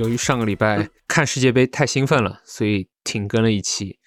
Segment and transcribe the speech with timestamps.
[0.00, 3.98] 由于上个礼拜看世界杯太兴奋了，所以停更了一期。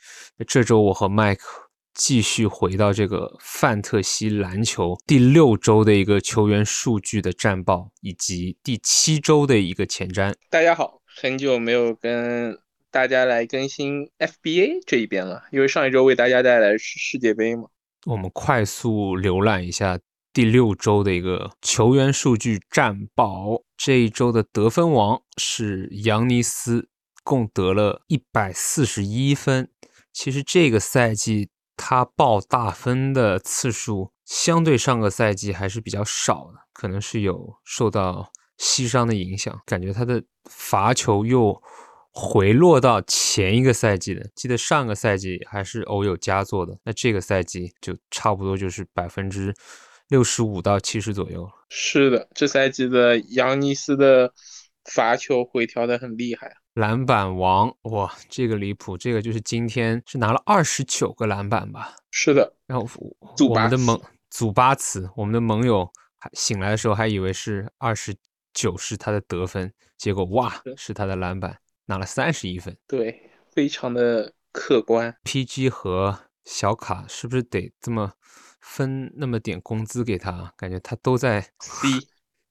[0.47, 10.33] 这周我和麦克继续回到这个范特西篮球第六周的一个球员数据的战报，以及第七周的一个前瞻。
[10.49, 12.57] 大家好，很久没有跟
[12.89, 17.65] 大家来更新 FBA 这一边了，因为上一周为大家带来是世界杯嘛。
[18.07, 19.99] 我们快速浏览一下
[20.33, 23.61] 第六周的一个球员数据战报。
[23.77, 26.89] 这一周的得分王是扬尼斯，
[27.23, 29.69] 共得了一百四十一分。
[30.11, 41.61] 其实这个赛季他报大分的次数相对上个赛季还是比较少的，可能是有受到膝伤的影响，感觉他的罚球又
[42.11, 44.29] 回落到前一个赛季的。
[44.33, 49.53] 记得上个赛季还是偶有佳作的，那这个赛季就差不多就是百分之
[50.13, 51.49] 六十五到七十左右。
[51.69, 54.31] 是的，这赛季的扬尼斯的
[54.85, 56.55] 罚球回调的很厉害。
[56.75, 58.95] 篮板王，哇，这个离谱！
[58.95, 61.95] 这个就是今天是拿了二十九个篮板吧？
[62.11, 62.53] 是的。
[62.67, 62.87] 然后
[63.49, 68.15] 我们的盟祖巴茨，我们的盟友还醒来的时候还以为是二十
[68.53, 72.77] 九是他的得分，结果哇，是他的篮板，拿了三十一分。
[72.87, 75.17] 对，非常的客观。
[75.23, 78.13] PG 和小卡是不是得这么
[78.63, 80.53] 分那么点工资给他？
[80.57, 81.89] 感觉他都在 C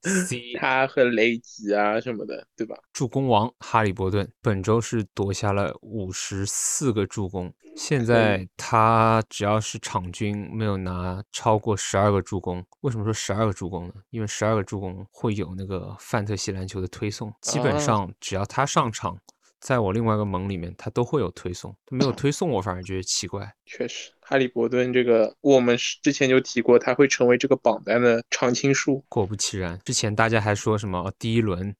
[0.03, 0.53] C，。
[0.59, 2.75] 他和雷吉啊什么的，对吧？
[2.93, 12.63] 助攻王哈利伯顿本周是夺下了五十四个助攻，现在他只要是场均没有拿超过十二个助攻。
[12.81, 13.93] 为什么说十二个助攻呢？
[14.09, 19.17] 因为十二个助攻会有那个范特西篮球的推送，基本上只要他上场。
[19.63, 23.49] 在我另外一个盟里面，他都会有推送，他没有推送，我反而觉得奇怪。
[23.65, 29.05] 确实，哈利伯顿这个，我们之前就提过，他会成为这个榜单的常青树。
[29.07, 31.73] 果不其然，之前大家还说什么第一轮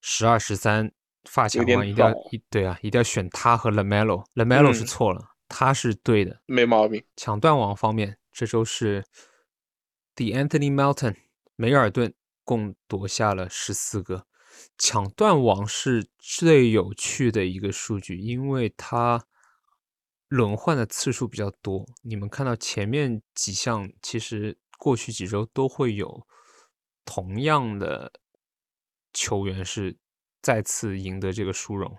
[0.00, 0.92] 十二十三
[1.24, 7.02] 发卡王一定要一对啊，一定要选他和 Lamelo，Lamelo 是错了，他是对的，没毛病。
[7.16, 9.04] 抢断王方面，这周是
[10.14, 11.16] The Anthony Melton
[11.56, 12.14] 梅尔顿
[12.44, 14.24] 共夺下了十四个。
[14.76, 19.24] 抢断王是最有趣的一个数据，因为它
[20.28, 21.86] 轮换的次数比较多。
[22.02, 26.26] 你们看到前面几项，其实过去几周都会有
[27.04, 28.12] 同样的
[29.12, 29.96] 球员是
[30.42, 31.96] 再次赢得这个殊荣。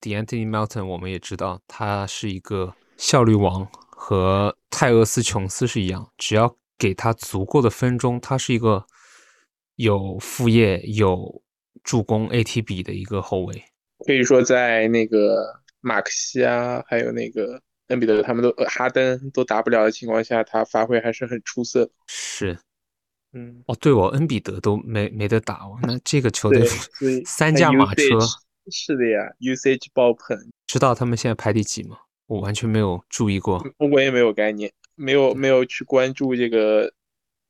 [0.00, 8.84] D'Anthony Melton 我们也知道，他是一个效率王，和泰厄斯琼斯是一样，只要给他足够的分钟，他是一个
[9.76, 11.42] 有副业有。
[11.82, 13.64] 助攻 ATB 的一个后卫，
[14.06, 21.90] 可以说在那个马克西啊，还有那个恩比德他们都哈登都打不了的情况下，他发挥还是很出色。
[22.06, 22.58] 是，
[23.32, 26.66] 嗯，哦，对哦，恩比德都没没得打哦，那这个球队
[27.24, 28.02] 三驾马车。
[28.68, 30.36] 是的呀，usage 爆棚。
[30.66, 31.98] 知道他们现在排第几吗？
[32.26, 36.92] 我完全没有注意过，我也没有概念，没有没有去关注这个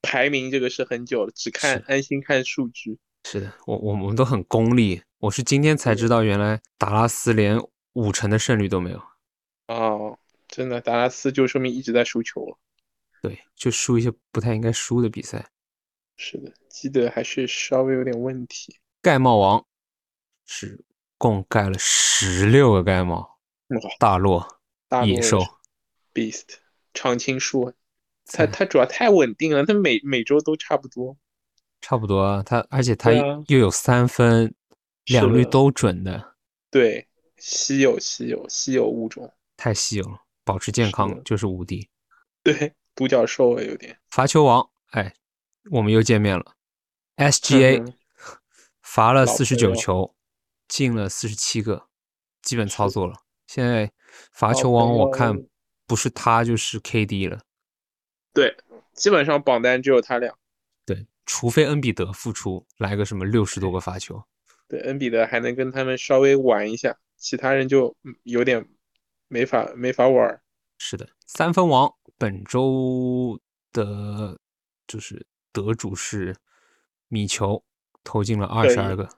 [0.03, 2.99] 排名，这个是很久了，只看安心看数据。
[3.29, 5.03] 是的，我我们都很功利。
[5.19, 7.61] 我是今天才知道，原来达拉斯连
[7.95, 9.03] 五成的胜率都没有。
[9.67, 10.17] 哦，
[10.47, 12.57] 真的，达拉斯就说明一直在输球了。
[13.21, 15.45] 对，就输一些不太应该输的比赛。
[16.17, 18.79] 是的，基德还是稍微有点问题。
[19.03, 19.67] 盖帽王
[20.45, 20.85] 是
[21.19, 23.41] 共盖了十六个盖帽。
[23.99, 24.61] 大洛，
[25.05, 25.41] 野兽
[26.15, 26.45] ，Beast，
[26.95, 27.73] 常青树。
[28.25, 31.17] 他他主要太稳定了，他每每周都差不多。
[31.81, 34.55] 差不多啊，他而且他又有三分，
[35.05, 36.35] 两率都准的。
[36.71, 37.07] 对，
[37.37, 41.89] 稀有稀有稀有物种，太稀有了，保持健康就是无敌。
[42.43, 43.99] 对，独角兽啊，有点。
[44.11, 45.15] 罚球王，哎，
[45.71, 46.57] 我们又见面了。
[47.17, 47.95] SGA
[48.83, 50.15] 罚了四十九球，
[50.69, 51.89] 进了四十七个，
[52.43, 53.15] 基本操作了。
[53.47, 53.93] 现在
[54.33, 55.47] 罚球王我看
[55.87, 57.41] 不是他就是 KD 了。
[58.35, 58.57] 对，
[58.93, 60.35] 基本上榜单只有他俩。
[61.27, 64.23] 除非恩比德复出来个什么六十多个罚球，
[64.69, 68.65] 对，恩比德还能跟他们稍微玩一下，其他人就有点
[69.27, 70.41] 没法没法玩。
[70.79, 73.39] 是的，三分王本周
[73.73, 74.39] 的
[74.87, 76.35] 就是得主是
[77.09, 77.65] 米球，
[78.05, 79.09] 投进了二十二个。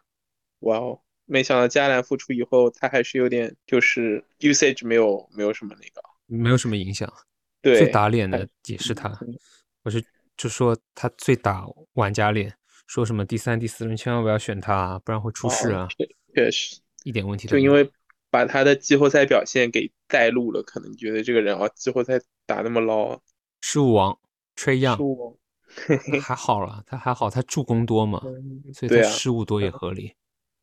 [0.60, 7.12] 哇哦，没想到加兰复出以后，他还是有点就是 usage 没有没有什么那个，没有什么影响。
[7.60, 9.16] 对，最打脸的也是他，
[9.82, 10.02] 我是。
[10.38, 12.56] 就说他最打玩家脸，
[12.86, 15.88] 说什么第三、第四轮千万不要选他，不然会出事啊！
[16.34, 17.70] 确实，一点问题都没有。
[17.70, 17.92] 就因为
[18.30, 23.20] 把他的季后赛表现给带路了，可能觉得这个人啊，季后赛打那么捞。
[23.60, 24.16] 失误王
[24.54, 25.38] 吹样，失误
[26.22, 28.22] 还好了，他还好，他助攻多嘛，
[28.72, 30.14] 所以他失误多也合理。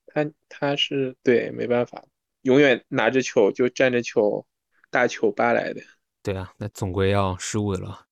[0.07, 2.01] 他他是对没办法，
[2.43, 4.47] 永远拿着球就站着球，
[4.89, 5.81] 大球扒来的。
[6.23, 8.05] 对啊，那总归要失误的了。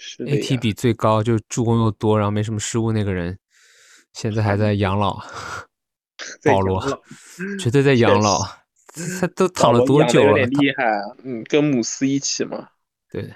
[0.00, 3.38] 是 AT 比最高，就助攻又多，然后没什么失误那个人，
[4.14, 5.20] 现在还在养老。
[6.44, 7.02] 保罗
[7.58, 8.40] 绝对在养老，
[9.18, 10.34] 他都 躺了多久了？
[10.34, 12.68] 点厉害啊，嗯，跟姆斯一起嘛，
[13.10, 13.34] 对，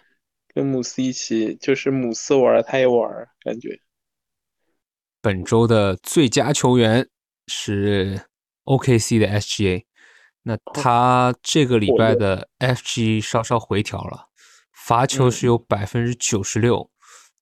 [0.52, 3.81] 跟姆斯一起，就是姆斯玩儿他也玩儿，感觉。
[5.22, 7.08] 本周的最佳球员
[7.46, 8.20] 是
[8.64, 9.84] OKC 的 SGA，
[10.43, 14.28] 那他这个礼拜的 FG 稍稍回调了，
[14.86, 16.90] 罚球是有百分之九十六，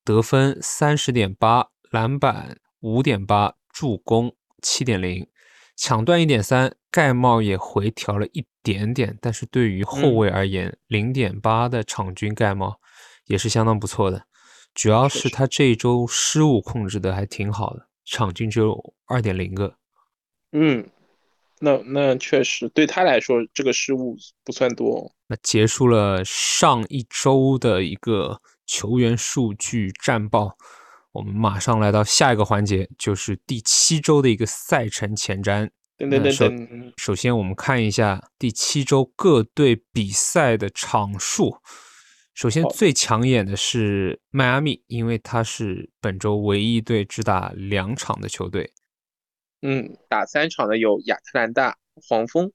[0.04, 5.26] 得分三十点八，篮板五点八，助攻七点零，
[5.74, 12.78] 抢断一点三，盖帽也回调了一点点，但是对于后嗯卫而言，零点八的场均盖帽
[13.26, 14.24] 也是相当不错的。
[14.72, 19.74] 主要是他这一周失误控制的还挺好的，场均只有二点零个。
[20.52, 20.88] 嗯，
[21.64, 25.10] 那那确实对他来说，这个失误不算多哦。
[25.28, 30.56] 那结束了上一周的一个球员数据战报，
[31.12, 35.70] 我们马上来到下一个环节，就是第七周的一个赛程前瞻。
[35.98, 41.58] 噔噔噔噔，首先，我们看一下第七周各队比赛的场数。
[42.34, 48.72] 首先，最抢眼的是迈阿密，因为它是本周唯一一队只打两场的球队。
[49.62, 52.52] 嗯，打三场的有亚特兰大、黄蜂、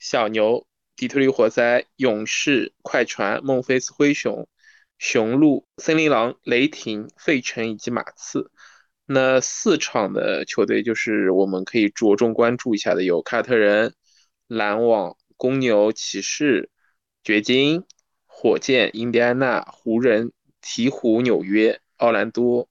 [0.00, 0.66] 小牛、
[0.96, 4.48] 底特律活塞、勇士、快船、孟菲斯灰熊、
[4.98, 8.50] 雄鹿、森林狼、雷霆、费城以及马刺。
[9.06, 13.94] 那四场的球队就是我们可以着重关注一下的，有凯尔特人、
[14.48, 16.70] 篮网、公牛、骑士、
[17.22, 17.84] 掘金、
[18.26, 22.68] 火箭、印第安纳、湖人、鹈鹕、纽约、奥兰多、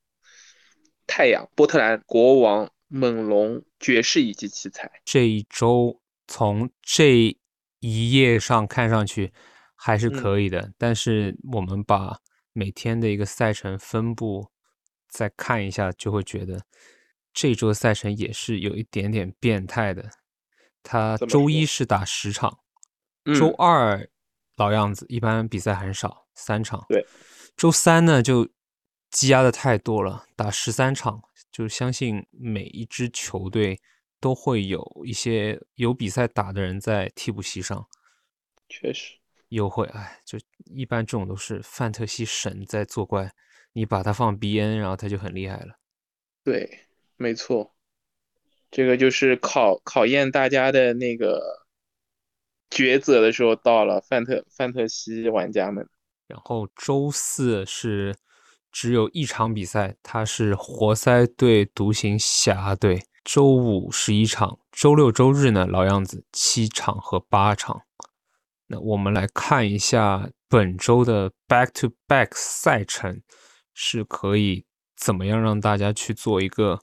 [1.08, 4.90] 太阳、波特兰、国王、猛龙、爵士以及奇才。
[5.06, 7.36] 这一周从这
[7.80, 9.32] 一页上看上去
[9.76, 12.18] 还是嗯可以的，但是我们把
[12.54, 14.50] 每天的一个赛程分布
[15.10, 16.66] 再看一下，就会觉得
[17.34, 20.10] 这周赛程也是有一点点变态的。
[20.82, 22.60] 他周一是打十场，
[23.26, 24.10] 嗯周二
[24.56, 26.86] 老样子，一般比赛很少，三场。
[26.90, 27.06] 对，
[27.56, 28.50] 周三呢就
[29.18, 33.82] 积压的太多了，打十三场，就相信每一支球队
[34.20, 37.88] 都会有一些有比赛打的人在替补席上
[38.70, 39.18] 确实，
[39.50, 39.88] 又会。
[39.88, 43.32] 哎，就一般这种都是范特西神在作怪，
[43.74, 45.80] 你把他放 BN，然后他就很厉害了。
[46.44, 46.82] 对，
[47.16, 47.74] 没错，
[48.70, 51.66] 这个就是考考验大家的那个
[52.70, 55.90] 抉择的时候到了，范特范特西玩家们。
[56.28, 58.16] 然后周四是
[58.80, 63.02] 只有一场比赛，它是活塞对独行侠队。
[63.24, 67.82] 周五十一场，周六周日呢，老样子七场和八场。
[68.68, 73.20] 那我们来看一下本周的 back to back 赛程，
[73.74, 76.80] 是可以怎么样让大家去做一个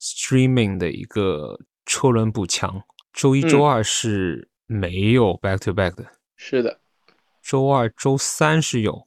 [0.00, 2.80] streaming 的一个车轮补强。
[3.12, 6.80] 周一、周嗯二是没有 back to back 的，是的，
[7.42, 9.06] 周二、周三是有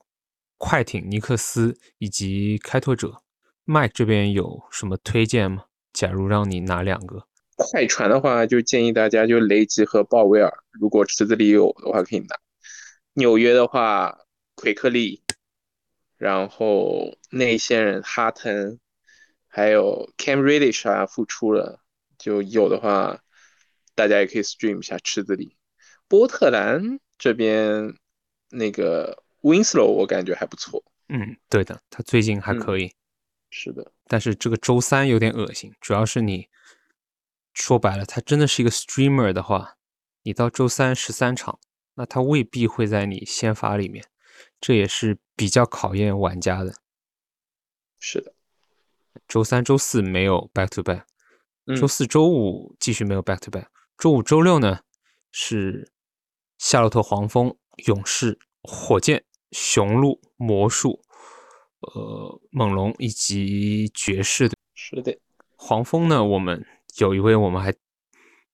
[0.60, 3.24] 快艇、尼克斯以及开拓者。
[3.66, 5.66] Mike 这边有什么推荐吗？
[5.92, 12.36] 假如让你拿两个，快船的话就建议大家就雷吉和鲍威尔，如果池子里有的话可以拿。
[13.13, 14.20] 纽约的话，
[14.56, 15.24] 奎克利，
[16.18, 18.80] 然后内线人哈腾，
[19.48, 21.80] 还有 Cam Reddish 啊复出了，
[22.18, 23.20] 就有的话，
[23.96, 25.58] 大家也可以 stream 一下池子里。
[26.08, 27.96] 波特兰这边
[28.50, 32.93] 那个 Winslow 我感觉还不错，嗯，对的，他最近还嗯可以，
[33.50, 36.50] 是的，但是这个周三有点恶心，主要是你
[37.53, 39.77] 说白了，他真的是一个 streamer 的话，
[40.24, 41.60] 你到周三十三场，
[41.96, 44.05] 那他未必会在你先发里面，
[44.60, 46.74] 这也是比较考验玩家的。
[48.00, 48.34] 是的，
[49.27, 51.03] 周三、周四没有 back to back，
[51.65, 51.75] 嗯。
[51.75, 53.67] 周四周五继续没有 back to back，
[53.98, 54.81] 周五、周六呢
[55.31, 55.91] 是
[56.58, 61.01] 夏洛特黄蜂、勇士、火箭、雄鹿、魔术、
[61.82, 64.56] 呃猛龙以及爵士的。
[64.75, 65.18] 是的，
[65.56, 66.65] 黄蜂呢，我们
[66.98, 67.74] 有一位我们还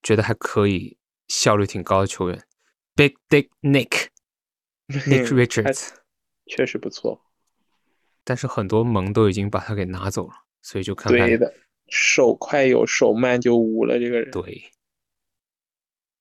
[0.02, 0.98] 觉得还可以，
[1.28, 2.44] 效率挺高的球员
[2.96, 4.08] ，Big Dick Nick
[4.90, 5.90] Nick Richards，
[6.48, 7.22] 确实不错，
[8.24, 11.54] 但是很多盟都已经把他给拿走了，所以就看看对的，
[11.90, 14.32] 手快有，手慢就无了，这个人。
[14.32, 14.72] 对，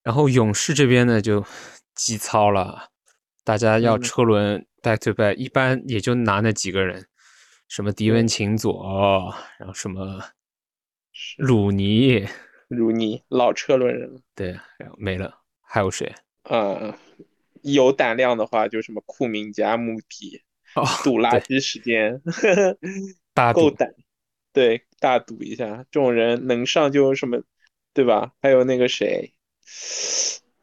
[0.02, 1.44] 然后勇士这边呢就
[1.94, 2.90] 基操了，
[3.44, 7.06] 大家要嗯车轮 back to back，、一般也就拿那几个人，
[7.68, 10.20] 什么迪文对琴佐，然后什么
[11.36, 12.26] 鲁尼，
[12.68, 14.20] 鲁尼老车轮人了。
[14.34, 14.58] 对，
[14.96, 15.40] 没了。
[15.60, 16.12] 还有谁？
[16.44, 16.96] 呃，
[17.62, 20.40] 有胆量的话，就什么库明加、穆迪、
[20.74, 22.20] 哦，赌垃圾时间，
[23.32, 23.92] 大 够胆，
[24.52, 27.42] 对，大赌一下，这种人能上就什么，
[27.92, 28.32] 对吧？
[28.40, 29.34] 还有那个谁，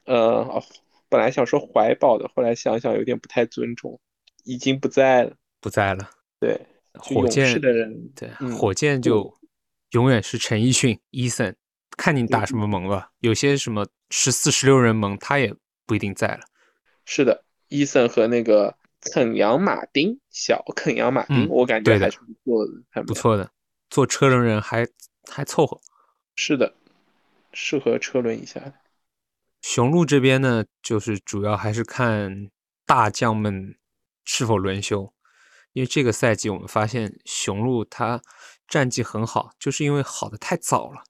[0.06, 0.64] 呃，哦，
[1.12, 4.00] 本来想说怀抱的，后来想想有点不太尊重，
[4.46, 5.36] 已经不在了。
[5.60, 6.10] 不在了。
[6.40, 6.58] 对，
[6.94, 9.38] 火箭士的人，对，嗯火箭就
[9.90, 11.54] 永远是陈奕迅、伊森，
[11.98, 13.12] 看你打什么盟吧。
[13.20, 15.54] 有些什么十四、十六人盟，他也
[15.86, 16.40] 不一定在了。
[17.04, 23.08] 是的，伊森和那个肯扬马丁，小肯扬马丁，嗯我感觉还是不错的，他们俩。
[23.08, 23.52] 不错的，
[23.90, 24.88] 做车轮人还
[25.30, 25.78] 还凑合。
[26.38, 26.74] 是的，
[27.52, 28.74] 适合车轮一下的。
[29.62, 32.50] 雄鹿这边呢，就是主要还是看
[32.86, 33.78] 大将们
[34.26, 35.14] 是否轮休，
[35.74, 38.22] 因为这个赛季我们发现雄鹿他
[38.68, 41.04] 战绩很好，就是因为好的太早了。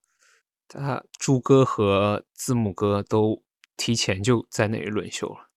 [0.68, 3.44] 他朱哥和字母哥都
[3.76, 5.50] 提前就在那里轮休了。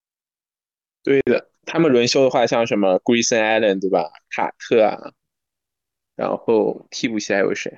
[1.03, 4.11] 对的，他们轮休的话，像什么 Grayson Allen 对吧？
[4.31, 5.13] 卡特啊，
[6.17, 7.77] 然后替补席还有谁？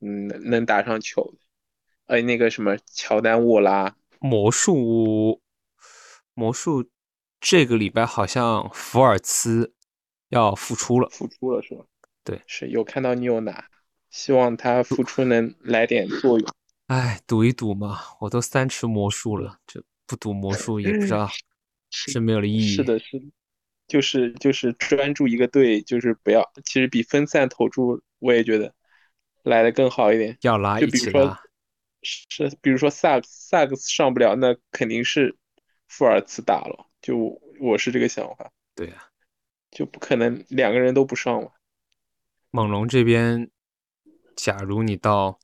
[0.00, 1.38] 嗯，能打上球的，
[2.06, 5.42] 呃，那个什么乔丹沃拉，魔术，
[6.34, 6.88] 魔术
[7.40, 9.74] 这个礼拜好像福尔茨
[10.28, 11.08] 要复出了。
[11.10, 11.84] 复出了是吧？
[12.24, 13.66] 对，是有看到你有拿，
[14.10, 16.48] 希望他复出能来点作用。
[16.86, 21.28] 哎，赌一赌嘛，我都三持魔术了，这不赌魔术也不知道，
[21.90, 22.76] 是没有了意义。
[22.76, 23.26] 是的，是的，
[23.88, 28.72] 就是就是专注一个队，就是不要，其实比分散投注，我也觉得
[29.42, 30.38] 来的更好一点。
[30.42, 31.40] 要拉一起拉，
[32.02, 35.36] 是，比如说萨萨克斯上不了，那肯定是
[35.88, 39.08] 富尔茨打了，就我是这个想法，对啊。
[39.70, 41.50] 就不可能两个人都不上嘛。
[42.50, 43.50] 猛龙这边，
[44.36, 45.38] 假如你到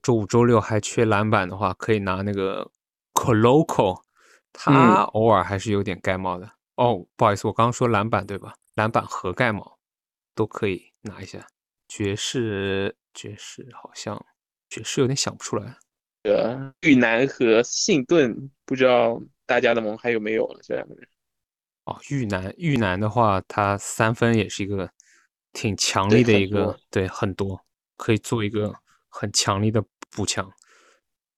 [0.00, 2.70] 周五、周六还缺篮板的话，可以拿那个
[3.14, 4.02] Coloco，
[4.52, 6.52] 他偶尔还是有点盖帽的。
[6.76, 8.54] 哦，不好意思，我刚刚说篮板对吧？
[8.74, 9.80] 篮板和盖帽
[10.36, 11.44] 都可以拿一下。
[11.88, 14.24] 爵士，爵士好像
[14.68, 15.76] 爵士有点想不出来。
[16.24, 21.08] 呃玉南和信顿，不知道大家的盟还有没有了这两个人。
[21.84, 24.90] 哦，玉南，玉南的话，他三分也是一个
[25.52, 27.64] 挺强力的一个多，对，很多
[27.96, 28.74] 可以做一个
[29.08, 30.52] 很强力的补强。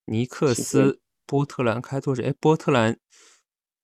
[0.07, 2.99] 尼克斯、波特兰开拓者，哎，波特兰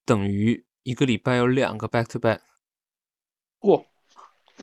[0.05, 2.41] 等于一个礼拜有两个 back to back，
[3.61, 3.87] 不，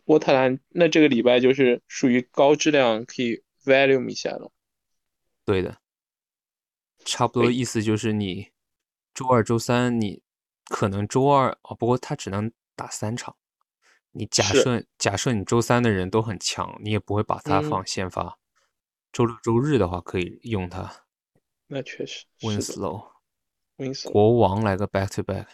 [0.04, 4.52] 波特兰那这个礼拜就是属于高质量可以 value 一下了。
[5.46, 5.78] 对的，
[7.06, 8.52] 差不多意思就是你
[9.14, 10.22] 周二、周三你
[10.66, 13.36] 可能周二哦，不过他只能打三场。
[14.12, 18.38] 你假设假设你周三的人都很强，你也不会把他嗯放先发。
[19.12, 21.06] 周六周日的话可以用他。
[21.68, 25.48] 那确实 Winslow，Winslow，国王来个 back to back，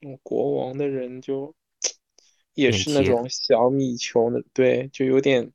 [0.00, 1.54] 嗯国王的人就
[2.52, 5.50] 也是那种小米球的，对，就有点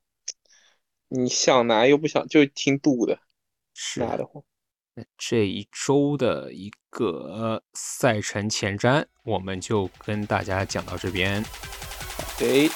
[1.13, 3.19] 你想拿又不想，就挺堵的，
[3.73, 4.41] 是拿的话。
[4.95, 11.43] 那这一周的一个赛程前瞻，我们就跟大家讲到这边。
[12.39, 12.69] 对。